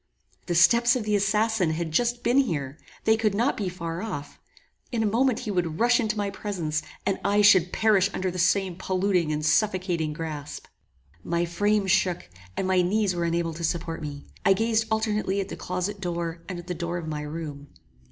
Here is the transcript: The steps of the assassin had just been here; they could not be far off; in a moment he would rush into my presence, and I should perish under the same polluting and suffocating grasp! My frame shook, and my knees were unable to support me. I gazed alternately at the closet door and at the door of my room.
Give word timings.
The 0.47 0.55
steps 0.55 0.95
of 0.95 1.03
the 1.03 1.15
assassin 1.15 1.69
had 1.73 1.91
just 1.91 2.23
been 2.23 2.39
here; 2.39 2.79
they 3.03 3.15
could 3.15 3.35
not 3.35 3.55
be 3.55 3.69
far 3.69 4.01
off; 4.01 4.39
in 4.91 5.03
a 5.03 5.05
moment 5.05 5.41
he 5.41 5.51
would 5.51 5.79
rush 5.79 5.99
into 5.99 6.17
my 6.17 6.31
presence, 6.31 6.81
and 7.05 7.19
I 7.23 7.43
should 7.43 7.71
perish 7.71 8.09
under 8.11 8.31
the 8.31 8.39
same 8.39 8.77
polluting 8.77 9.31
and 9.31 9.45
suffocating 9.45 10.11
grasp! 10.11 10.65
My 11.23 11.45
frame 11.45 11.85
shook, 11.85 12.27
and 12.57 12.65
my 12.67 12.81
knees 12.81 13.13
were 13.13 13.25
unable 13.25 13.53
to 13.53 13.63
support 13.63 14.01
me. 14.01 14.25
I 14.43 14.53
gazed 14.53 14.87
alternately 14.89 15.39
at 15.39 15.49
the 15.49 15.55
closet 15.55 16.01
door 16.01 16.41
and 16.49 16.57
at 16.57 16.65
the 16.65 16.73
door 16.73 16.97
of 16.97 17.07
my 17.07 17.21
room. 17.21 17.67